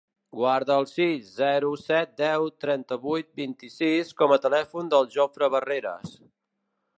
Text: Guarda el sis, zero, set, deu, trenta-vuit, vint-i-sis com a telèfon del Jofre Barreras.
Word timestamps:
Guarda 0.37 0.75
el 0.83 0.87
sis, 0.91 1.27
zero, 1.41 1.69
set, 1.81 2.15
deu, 2.21 2.45
trenta-vuit, 2.65 3.29
vint-i-sis 3.43 4.11
com 4.23 4.35
a 4.37 4.41
telèfon 4.47 4.91
del 4.95 5.07
Jofre 5.19 5.51
Barreras. 5.59 6.19